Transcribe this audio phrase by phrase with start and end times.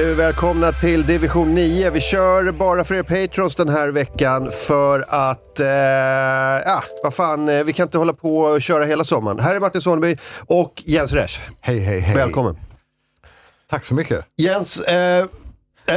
[0.00, 1.90] Vi välkomna till division 9.
[1.90, 5.66] Vi kör bara för er patrons den här veckan för att, eh,
[6.66, 9.40] ja, vad fan, eh, vi kan inte hålla på och köra hela sommaren.
[9.40, 10.16] Här är Martin Soneby
[10.46, 11.40] och Jens Resch.
[11.60, 12.16] Hej, hej, hej.
[12.16, 12.56] Välkommen.
[13.70, 14.24] Tack så mycket.
[14.36, 15.26] Jens, eh,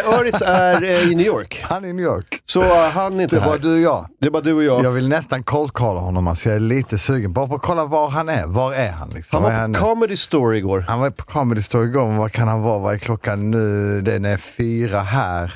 [0.01, 2.41] Öris är eh, i New York, Han är i New York.
[2.45, 3.57] så eh, han är inte Det var här.
[3.57, 4.07] du och jag.
[4.19, 4.83] Det är bara du och jag.
[4.83, 7.33] Jag vill nästan cold-calla honom, alltså jag är lite sugen.
[7.33, 8.45] Bara på att kolla var han är.
[8.45, 9.35] Var är han liksom?
[9.35, 9.79] Han Var är var nu?
[9.79, 10.79] på Comedy Store igår.
[10.87, 12.79] han var på Comedy Store igår, men vad kan han vara?
[12.79, 14.01] Vad är klockan nu?
[14.01, 15.53] Den är fyra här.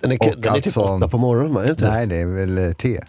[0.00, 1.60] Den är, Och den är typ alltså- åtta på morgonen, va?
[1.62, 1.90] är det inte?
[1.90, 3.04] Nej, det är väl eh, tio.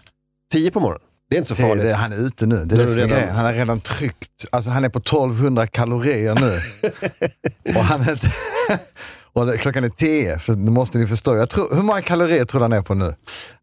[0.52, 1.00] Tio på morgonen.
[1.30, 1.84] Det är inte så Det, farligt.
[1.84, 2.64] det, han är ute nu.
[2.64, 3.36] Det är är det som är redan- grejen.
[3.36, 4.44] Han har redan tryckt.
[4.52, 6.58] Alltså han är på 1200 kalorier nu.
[7.78, 8.32] och han är inte...
[9.34, 11.46] och klockan är tio, för nu måste ni förstå.
[11.46, 13.06] Tror, hur många kalorier tror du han är på nu?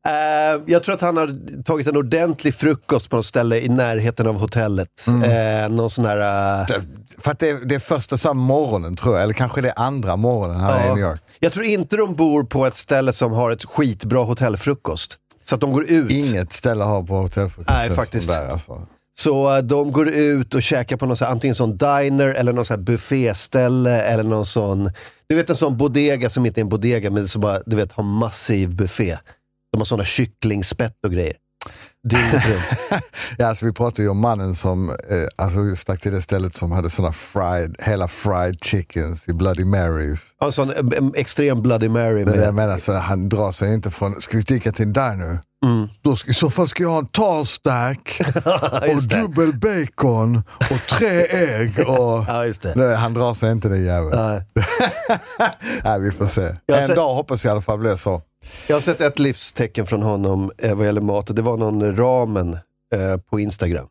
[0.08, 4.28] Eh, jag tror att han har tagit en ordentlig frukost på något ställe i närheten
[4.28, 5.06] av hotellet.
[5.08, 5.24] Mm.
[5.64, 6.18] Eh, någon sån här...
[6.62, 6.68] eh,
[7.18, 9.80] För att det, är- det är första så morgonen tror jag, eller kanske det är
[9.80, 10.90] andra morgonen här i.
[10.90, 11.22] New York.
[11.40, 15.18] Jag tror inte de bor på ett ställe som har ett skitbra hotellfrukost.
[15.46, 16.12] Så att de går ut.
[16.12, 17.70] Inget ställe har på hotellfrukost.
[17.70, 18.28] Nej, faktiskt.
[18.28, 18.82] Där, alltså.
[19.20, 22.65] Så eh, de går ut och käkar på någon här, antingen sån diner eller någon
[22.65, 24.91] sån här bufféställe eller någon sån,
[25.29, 27.91] du vet en sån bodega som inte är en bodega men som bara, du vet,
[27.91, 29.17] har massiv buffé.
[29.71, 31.35] De har såna kycklingspett och grejer.
[32.09, 33.01] Dygnet runt.
[33.37, 34.95] Ja, alltså, vi pratade ju om mannen som eh,
[35.35, 40.35] alltså, stack till det stället som hade såna fried, hela fried chickens i Bloody Marys.
[40.39, 42.23] Ja, En sån em, extrem Bloody Mary.
[42.23, 44.85] Det det jag Med, menar, så han drar sig inte från, ska vi sticka till
[44.85, 45.39] en diner?
[45.65, 45.90] Mm.
[46.01, 48.21] Då ska, I så fall ska jag ha en tall stack
[48.95, 51.79] och dubbel bacon och tre ägg.
[51.87, 52.26] Och...
[52.27, 52.45] Ja.
[52.76, 54.15] Nej, han drar sig inte den jäveln.
[54.15, 54.45] Nej.
[55.84, 56.55] Nej, vi får se.
[56.67, 58.21] En sett- dag hoppas jag i alla fall blir så.
[58.67, 61.95] Jag har sett ett livstecken från honom eh, vad gäller mat och det var någon
[61.98, 62.54] ramen
[62.95, 63.87] eh, på Instagram.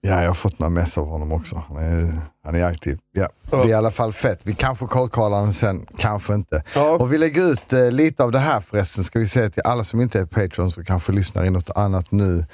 [0.00, 1.62] Ja, jag har fått några mess av honom också.
[1.68, 2.12] Han är,
[2.44, 2.98] han är aktiv.
[3.12, 3.28] Ja.
[3.50, 4.40] Det är i alla fall fett.
[4.44, 6.62] Vi kanske callkallar honom sen, kanske inte.
[6.74, 6.90] Ja.
[6.90, 9.84] Och vi lägger ut eh, lite av det här förresten, ska vi säga till alla
[9.84, 12.46] som inte är Patreons och kanske lyssnar i något annat nu.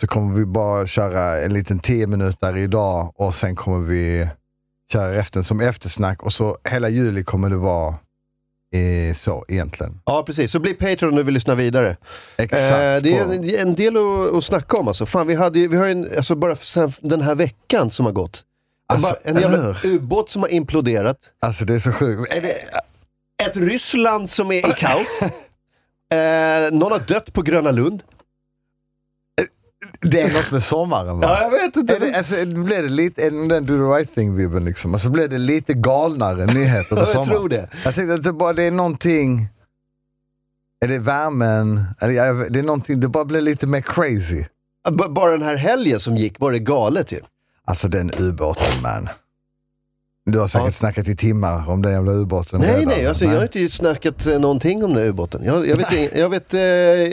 [0.00, 4.28] Så kommer vi bara köra en liten 10 minuter idag och sen kommer vi
[4.92, 7.94] köra resten som eftersnack och så hela juli kommer det vara
[8.74, 10.00] eh, så egentligen.
[10.04, 10.52] Ja, precis.
[10.52, 11.96] Så bli Patreon om du vill lyssna vidare.
[12.36, 12.62] Exakt.
[12.62, 15.06] Eh, det är en, en del att, att snacka om alltså.
[15.06, 18.06] Fan, vi, hade, ju- vi har ju en, alltså bara sen den här veckan som
[18.06, 18.42] har gått.
[18.88, 19.90] Alltså, bara en jävla eller hur?
[19.90, 21.18] ubåt som har imploderat.
[21.40, 22.34] Alltså det är så sjukt.
[22.34, 22.54] Är det,
[23.46, 25.20] Ett Ryssland som är i kaos.
[26.12, 28.02] Eh, någon har dött på Gröna Lund.
[30.00, 31.26] Det är något med sommaren va?
[31.28, 31.96] Ja, jag vet inte.
[31.96, 34.94] Är det, alltså, blev det lite, är det den do the right thing-vibben liksom?
[34.94, 37.30] Alltså blev det lite galnare nyheter på jag sommaren?
[37.38, 37.68] tror det.
[37.84, 39.48] Jag tänkte att det bara det är någonting,
[40.84, 41.84] är det värmen?
[42.00, 44.44] Eller, jag- det är någonting, det bara blev lite mer crazy.
[44.90, 47.20] B- bara den här helgen som gick var det galet ju.
[47.64, 49.08] Alltså den ubåten man.
[50.30, 50.72] Du har säkert Ja.
[50.72, 52.84] snackat i timmar om den jävla ubåten Nej, redan.
[52.88, 55.44] nej, alltså, jag har inte snackat eh, någonting om den ubåten.
[55.44, 56.60] Jag, jag, vet, jag, vet, eh,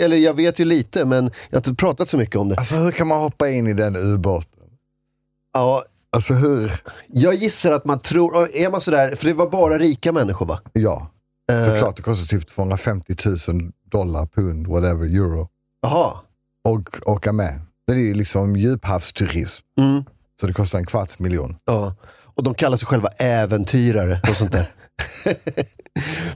[0.06, 2.56] eller jag vet ju lite, men jag har inte pratat så mycket om det.
[2.57, 4.63] Alltså hur kan man hoppa in i den ubåten?
[5.53, 5.84] Ja,
[6.16, 6.81] Alltså hur?
[7.07, 10.59] jag gissar att man tror, är man sådär, för det var bara rika människor va?
[10.73, 11.09] Ja,
[11.52, 13.16] Eh, såklart det kostar typ 250
[13.47, 15.50] 000 dollar, pund, whatever, euro.
[15.81, 16.13] Jaha.
[16.63, 17.62] Och åka med.
[17.88, 19.63] Det är ju liksom djuphavsturism.
[19.79, 20.03] Mm.
[20.41, 21.56] Så det kostar en kvarts miljon.
[21.66, 21.96] Ja.
[22.35, 24.66] Och de kallar sig själva äventyrare och sånt där.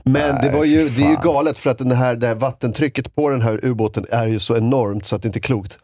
[0.04, 2.34] Men det, Nej, var ju, det är ju galet för att den här, det här
[2.34, 5.78] vattentrycket på den här ubåten är ju så enormt så att det inte är klokt.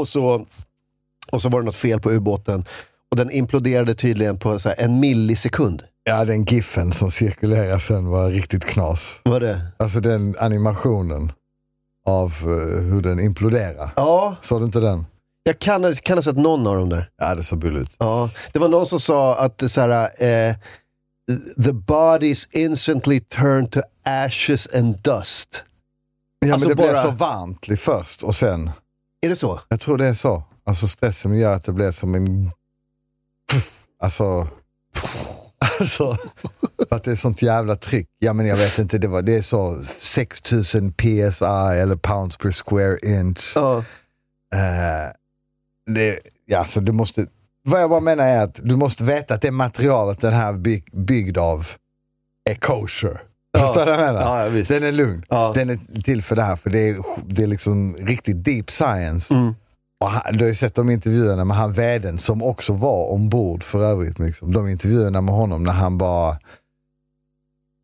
[0.00, 0.46] Och så,
[1.32, 2.64] och så var det något fel på ubåten.
[3.10, 5.82] Och den imploderade tydligen på en millisekund.
[6.04, 9.20] Ja, den giffen som cirkulerar sen var riktigt knas.
[9.22, 9.60] Var det?
[9.76, 11.32] Alltså den animationen
[12.06, 13.90] av eh, hur den imploderar.
[13.96, 15.04] Ja, Såg du inte den?
[15.46, 17.10] Jag kan, kan ha sett någon av dem där.
[17.16, 17.96] Ja, det såg bull ut.
[17.98, 20.54] Ja, det var någon som sa att så här, eh,
[21.64, 25.62] the bodies instantly turn to ashes and dust.
[26.38, 28.70] Ja, Alltså men det bara- blev så varmt först och sen.
[29.20, 29.60] Är det så?
[29.68, 30.42] Jag tror det är så.
[30.66, 32.50] Alltså stressen gör att det blir som en...
[34.02, 34.48] Alltså...
[35.80, 36.16] Alltså,
[36.90, 38.08] att det är sånt jävla tryck.
[38.18, 41.44] Ja men jag vet inte, det, var, det är så 6000 PSI
[41.80, 43.52] eller pounds per square inch.
[43.54, 43.78] Ja.
[44.54, 45.10] Eh,
[45.86, 47.26] det, ja, alltså, du måste,
[47.64, 50.88] vad jag bara menar är att du måste veta att det materialet den här bygg,
[50.92, 51.66] byggd av
[52.50, 53.20] är kosher.
[53.58, 54.20] Förstår du vad jag menar?
[54.20, 54.64] Ja, ja.
[54.68, 55.24] Den är lugn.
[55.28, 55.52] Ja.
[55.54, 56.96] Den är till för det här, för det är,
[57.26, 59.34] det är liksom riktigt deep science.
[59.34, 59.54] Mm.
[60.00, 63.64] Och han, du har ju sett de intervjuerna med han värden som också var ombord
[63.64, 64.18] för övrigt.
[64.18, 64.52] Liksom.
[64.52, 66.38] De intervjuerna med honom när han bara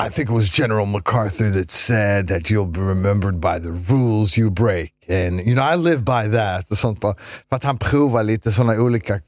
[0.06, 4.38] I think it was General MacArthur that said that you'll be remembered by the rules
[4.38, 4.93] you break.
[5.11, 6.71] And you know I live by that.
[6.71, 7.15] Och sånt bara.
[7.49, 9.21] För att han provar lite sådana olika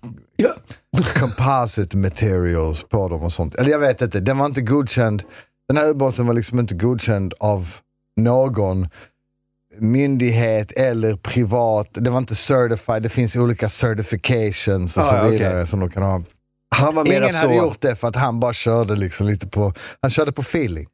[1.15, 3.55] composite materials på dem och sånt.
[3.55, 5.23] Eller jag vet inte, den var inte godkänd.
[5.69, 7.75] Den här ubåten var liksom inte godkänd av
[8.17, 8.89] någon
[9.79, 11.89] myndighet eller privat.
[11.93, 13.03] Det var inte certified.
[13.03, 16.23] Det finns olika certifications och Ah, så vidare som de kan ha.
[17.07, 17.59] Ingen hade så...
[17.59, 20.87] gjort det för att han bara körde liksom lite på, han körde på feeling.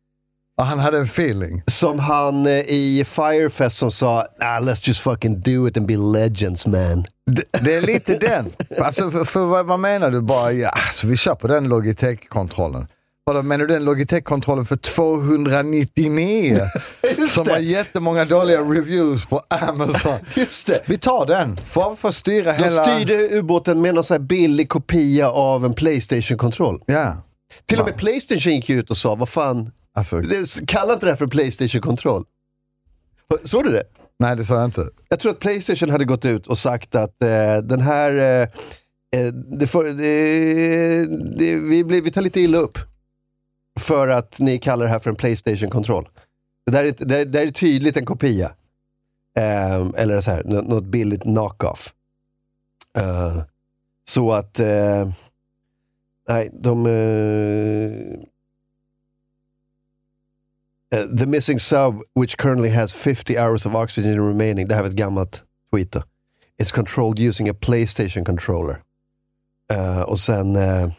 [0.58, 1.62] Han hade en feeling.
[1.66, 5.96] Som han eh, i Firefest som sa ah, “Let's just fucking do it and be
[5.96, 7.05] legends man”.
[7.26, 8.52] Det, det är lite den.
[8.78, 10.20] Alltså för, för vad, vad menar du?
[10.20, 12.87] Bara, ja, alltså, vi kör på den Logitech-kontrollen.
[13.25, 16.61] Vadå, menar du den Logitech-kontrollen för 299?
[17.28, 17.52] som det.
[17.52, 20.19] har jättemånga dåliga reviews på Amazon.
[20.34, 20.82] Just det.
[20.87, 22.84] Vi tar den, för, att styra De hela...
[22.84, 26.82] styrde ubåten med någon sån här billig kopia av en Playstation-kontroll.
[26.87, 27.22] Ja.
[27.66, 30.23] Till och med Playstation gick ju ut och sa, vad fan, Alltså,
[30.67, 32.25] kalla inte det här för Playstation-kontroll.
[33.45, 33.83] Såg du det?
[34.19, 34.89] nej det sa jag inte.
[35.09, 38.49] Jag tror att Playstation hade gått ut och sagt att eh, den här, eh,
[39.21, 41.06] eh, det får, det,
[41.39, 42.79] det, vi, blir, vi tar lite illa upp.
[43.81, 46.09] För att ni kallar det här för en Playstation-kontroll.
[46.67, 48.53] Det där är, det, där- är tydligt en kopia.
[49.39, 51.93] Eh, eller så här, nå- något billigt knock-off.
[52.99, 53.43] Eh,
[54.09, 55.11] så att, eh,
[56.29, 56.87] nej, de...
[60.93, 64.88] eh, the missing sub, which currently has 50 hours of oxygen remaining, det här var
[64.88, 66.02] ett gammalt tweet då,
[66.58, 68.82] is controlled using a Playstation controller.
[69.70, 70.56] Eh, och sen...
[70.56, 70.90] eh,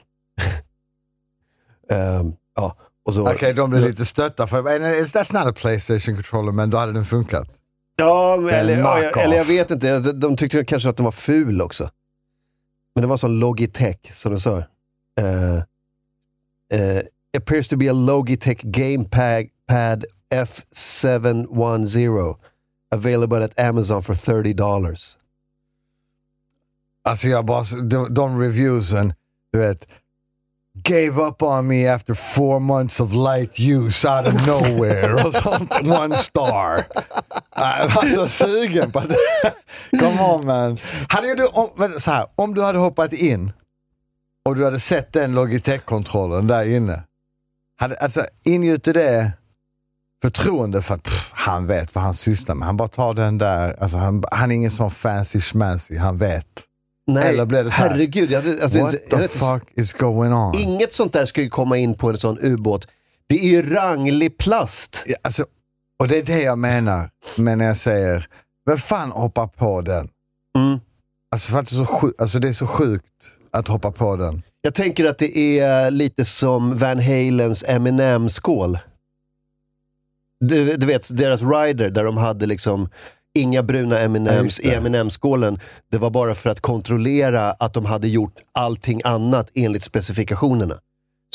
[1.89, 2.75] ehm, ja,
[3.05, 3.21] och så...
[3.21, 6.91] Okej, de blev lite stötta för "Men that's not a Playstation controller, men då hade
[6.93, 7.49] den funkat.
[7.95, 9.99] Ja, men, eller, ja, jag, eller jag vet inte.
[9.99, 11.89] De, de tyckte kanske att den var ful också.
[12.95, 14.57] Men det var som Logitech, som du sa.
[14.57, 15.61] Uh,
[16.73, 17.01] uh,
[17.37, 22.35] appears to be a Logitech Gamepad pad F710.
[22.91, 25.15] Available at Amazon for 30 dollars.
[27.03, 29.13] Alltså jag bara, de, de reviewsen,
[29.53, 29.85] du vet.
[30.83, 35.73] Gave up on me after four months of light use out of nowhere och sånt.
[35.81, 36.75] One star.
[37.55, 39.11] Äh, Alltså sugen på att...
[39.99, 40.77] Come on man.
[41.09, 43.51] Hade du, om, vänta, så här, om du hade hoppat in
[44.45, 47.03] och du hade sett den Logitech-kontrollen där inne.
[47.75, 49.31] Hade, alltså ingjuter det
[50.21, 52.65] förtroende för att pff, han vet vad han sysslar med.
[52.65, 56.45] Han bara tar den där, alltså han, han är ingen sån fancy schmancy, han vet.
[57.11, 57.89] Nej, Eller blev det så här?
[57.89, 58.31] herregud.
[58.31, 60.55] Jag, hade- alltså, What jag the hade inte- fuck is going on?
[60.55, 62.87] Inget sånt där ska ju komma in på en sån ubåt.
[63.27, 65.03] Det är ju ranglig plast.
[65.07, 65.45] Ja, alltså,
[65.99, 68.27] och det är det jag menar men när jag säger,
[68.65, 70.09] vem fan hoppar på den?
[70.57, 70.79] Mm.
[71.31, 73.05] Alltså, för att det, är så sjukt, alltså det är så sjukt
[73.51, 74.41] att hoppa på den.
[74.61, 78.79] Jag tänker att det är lite som Van Halens Eminem-skål.
[80.39, 82.89] Du, du vet, deras rider där de hade liksom
[83.33, 84.69] inga bruna Ja, M&M's just i.
[84.73, 85.59] M&M-skålen.
[85.91, 90.79] Det var bara för att kontrollera att de hade gjort allting annat enligt specifikationerna.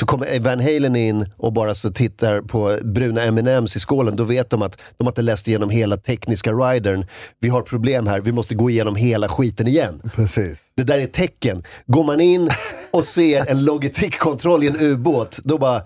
[0.00, 4.24] Så kommer Van Halen in och bara så tittar på bruna M&M's i skålen, då
[4.24, 7.06] vet de att de har inte läst igenom hela tekniska ridern.
[7.40, 10.02] Vi har problem här, vi måste gå igenom hela skiten igen.
[10.14, 10.58] Precis.
[10.76, 11.62] Det där är tecken.
[11.86, 12.50] Går man in
[12.92, 15.82] och ser en Logitech-kontroll i en ubåt, då bara,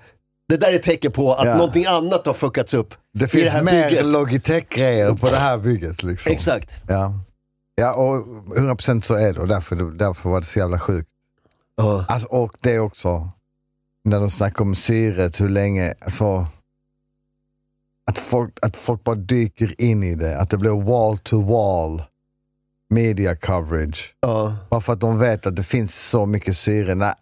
[0.48, 1.56] det där är tecken på att Ja.
[1.56, 4.06] någonting annat har fuckats upp Det finns det mer bygget.
[4.06, 6.02] Logitech-grejer på det här bygget.
[6.02, 6.32] Liksom.
[6.32, 6.72] Exakt.
[6.88, 7.20] Ja.
[7.74, 8.26] ja, och
[8.56, 11.08] 100% så är det och därför, därför var det så jävla sjukt.
[11.76, 12.04] Ja.
[12.08, 13.30] Alltså, och det också,
[14.04, 16.46] när de snackar om syret, hur länge, alltså,
[18.06, 20.38] att folk, att folk bara dyker in i det.
[20.38, 22.02] Att det blir wall to wall
[22.90, 24.14] media coverage.
[24.20, 24.56] Ja.
[24.70, 26.94] Bara för att de vet att det finns så mycket syre.
[26.94, 27.14] När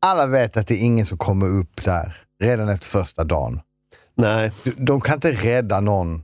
[0.00, 3.60] alla vet att det är ingen som kommer upp där redan efter första dagen.
[4.14, 6.22] Nej, De- kan inte rädda någon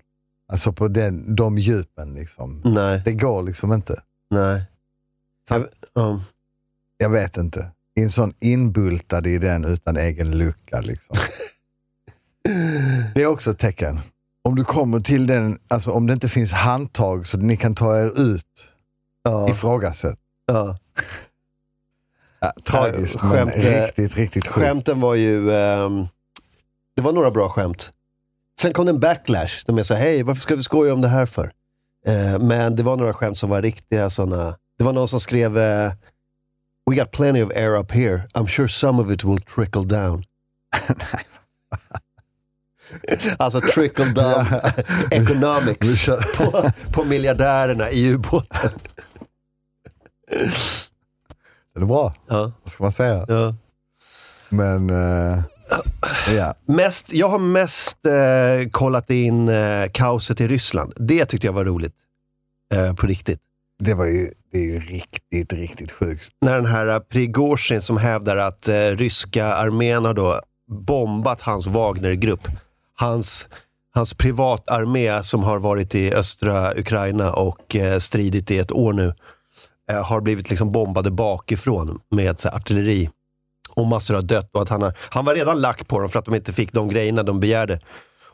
[0.52, 2.14] alltså på den, de djupen.
[2.14, 2.60] Liksom.
[2.64, 4.02] nej, Det går liksom inte.
[4.30, 4.62] nej.
[5.48, 6.22] Så- Jag, ja.
[6.98, 7.70] Jag vet inte.
[7.94, 10.80] En sån inbultad i den utan egen lucka.
[10.80, 11.16] Liksom.
[13.14, 14.00] Det är också ett tecken.
[14.44, 17.98] Om du kommer till den, alltså om det inte finns handtag så ni kan ta
[18.00, 18.44] er ut,
[19.22, 19.50] Ja.
[19.50, 20.18] ifrågasätt.
[20.46, 20.78] Ja.
[22.40, 24.66] Ja, tragiskt men riktigt, riktigt sjukt.
[24.66, 26.06] Skämten var ju, ehm,
[26.98, 27.90] det var några bra skämt.
[28.60, 29.64] Sen kom det en backlash.
[29.66, 31.52] De är så hej, varför ska vi skoja om det här för?
[32.06, 34.56] Eh, men det var några skämt som var riktiga sådana.
[34.78, 35.92] Det var någon som skrev, eh,
[36.90, 38.22] We got plenty of air up here.
[38.34, 40.24] I'm sure some of it will trickle down.
[43.38, 44.46] alltså trickle down
[45.10, 48.70] economics på, på miljardärerna i ubåten.
[51.74, 53.24] Det är bra, Ja, vad ska man säga?
[53.28, 53.54] ja.
[54.48, 55.42] Men, eh,
[56.36, 56.54] ja.
[56.66, 60.92] Mest, jag har mest eh, kollat in eh, kaoset i Ryssland.
[60.96, 61.94] Det tyckte jag var roligt.
[62.74, 63.40] Eh, på riktigt.
[63.78, 66.28] Det var ju, det är ju riktigt, riktigt sjukt.
[66.40, 70.40] När den här eh, Prigozjin som hävdar att eh, ryska armén har då
[70.86, 72.48] bombat hans Wagnergrupp.
[72.94, 73.48] Hans,
[73.94, 79.14] hans privatarmé som har varit i östra Ukraina och eh, stridit i ett år nu,
[80.04, 83.10] har blivit liksom bombade bakifrån med så här, artilleri.
[83.78, 84.50] Och massor har dött.
[84.52, 86.72] Och att han, har, han var redan lack på dem för att de inte fick
[86.72, 87.80] de grejerna de begärde.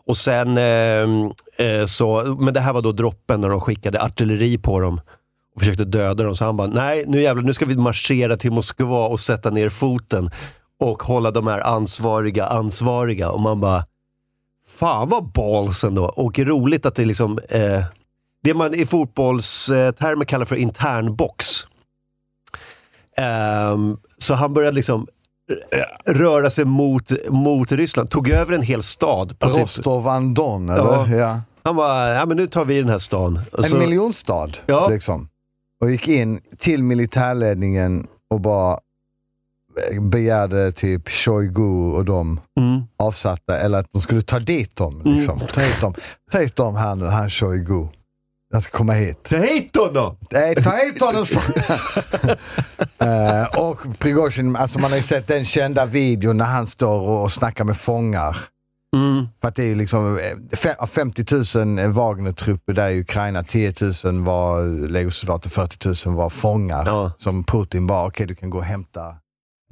[0.06, 4.58] Och sen eh, eh, så, men det här var då droppen när de skickade artilleri
[4.58, 5.00] på dem
[5.54, 6.36] och försökte döda dem.
[6.36, 9.68] Så han bara, nej nu jävlar, nu ska vi marschera till Moskva och sätta ner
[9.68, 10.30] foten
[10.80, 13.30] och hålla de här ansvariga ansvariga.
[13.30, 13.84] Och man bara,
[14.68, 16.04] fan vad balls ändå.
[16.04, 17.84] Och roligt att det liksom, eh,
[18.42, 21.66] det man i fotbollstermer kallar för internbox.
[23.72, 25.06] Um, så han började liksom
[26.04, 28.10] röra sig mot, mot Ryssland.
[28.10, 29.38] Tog över en hel stad.
[29.38, 30.84] på typ- Rostov-on-Don, eller?
[30.84, 31.08] Ja.
[31.16, 31.40] Ja.
[31.62, 33.40] Han bara, ja men nu tar vi den här stan.
[33.52, 34.88] Och En så- miljonstad, Ja.
[34.88, 35.28] liksom.
[35.80, 38.78] Och gick in till militärledningen och bara
[39.92, 42.82] eh, begärde typ Shoigu och de Mm.
[42.96, 45.02] avsatta, eller att de skulle ta dit dem.
[45.04, 45.40] Liksom.
[45.40, 45.94] Ta, hit dem.
[46.32, 47.86] ta hit dem här nu, han Shoigu.
[48.54, 49.22] Han ska komma hit.
[49.22, 50.16] Ta hit honom!
[50.30, 51.26] Nej, ta hit honom!
[52.98, 57.32] Eh, och Prigozjin, alltså man har ju sett den kända videon när han står och,
[57.32, 58.36] snackar med fångar.
[58.96, 59.26] Mm.
[59.40, 61.24] För att det är liksom eh, fe- av 50
[61.84, 66.86] 000 Wagner-trupper där i Ukraina, 10 000 var legosoldater, 40 000 var fångar.
[66.86, 67.12] Ja.
[67.18, 69.16] Som Putin bara, okej du kan gå och hämta.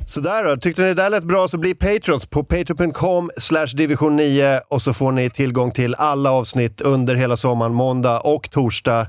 [0.06, 4.16] Sådär då, tyckte ni det där lät bra så bli patrons på patreon.com slash division
[4.16, 9.06] 9 och så får ni tillgång till alla avsnitt under hela sommaren, måndag och torsdag.